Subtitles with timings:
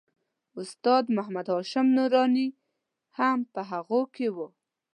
[0.59, 2.47] استاد محمد هاشم نوراني
[3.17, 4.37] هم په هغوی کې و.